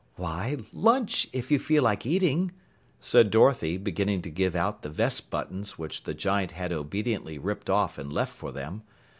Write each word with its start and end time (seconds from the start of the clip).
"Why, 0.15 0.57
lunch, 0.73 1.27
if 1.31 1.51
you 1.51 1.59
feel 1.59 1.83
like 1.83 2.07
eating," 2.07 2.53
said 2.99 3.29
Dorothy, 3.29 3.77
beginning 3.77 4.23
to 4.23 4.31
give 4.31 4.55
out 4.55 4.81
the 4.81 4.89
vest 4.89 5.29
buttons 5.29 5.77
which 5.77 6.05
the 6.05 6.15
giant 6.15 6.53
had 6.53 6.71
obediently 6.73 7.37
ripped 7.37 7.69
off 7.69 7.99
and 7.99 8.11
left 8.11 8.33
for 8.33 8.51
them. 8.51 8.81